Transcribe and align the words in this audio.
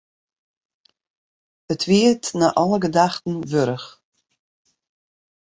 It 1.73 1.81
wie 1.87 2.05
it 2.11 2.25
nei 2.39 2.51
alle 2.61 2.77
gedachten 2.85 3.35
wurdich. 3.51 3.87